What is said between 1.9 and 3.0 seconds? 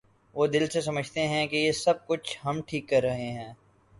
کچھ ہم ٹھیک